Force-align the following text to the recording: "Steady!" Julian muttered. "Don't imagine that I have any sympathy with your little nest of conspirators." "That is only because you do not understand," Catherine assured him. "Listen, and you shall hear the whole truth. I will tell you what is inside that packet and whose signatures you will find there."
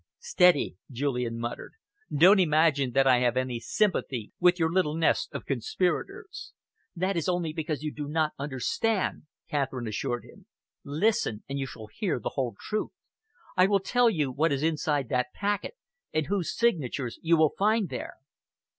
"Steady!" 0.17 0.77
Julian 0.89 1.37
muttered. 1.37 1.73
"Don't 2.11 2.39
imagine 2.39 2.93
that 2.93 3.05
I 3.05 3.19
have 3.19 3.37
any 3.37 3.59
sympathy 3.59 4.31
with 4.39 4.57
your 4.57 4.71
little 4.73 4.95
nest 4.95 5.29
of 5.31 5.45
conspirators." 5.45 6.53
"That 6.95 7.15
is 7.15 7.29
only 7.29 7.53
because 7.53 7.83
you 7.83 7.93
do 7.93 8.07
not 8.07 8.33
understand," 8.39 9.27
Catherine 9.47 9.85
assured 9.87 10.23
him. 10.23 10.47
"Listen, 10.83 11.43
and 11.47 11.59
you 11.59 11.67
shall 11.67 11.85
hear 11.85 12.19
the 12.19 12.29
whole 12.33 12.55
truth. 12.59 12.93
I 13.55 13.67
will 13.67 13.79
tell 13.79 14.09
you 14.09 14.31
what 14.31 14.51
is 14.51 14.63
inside 14.63 15.07
that 15.09 15.33
packet 15.35 15.75
and 16.11 16.25
whose 16.25 16.57
signatures 16.57 17.19
you 17.21 17.37
will 17.37 17.53
find 17.55 17.89
there." 17.89 18.15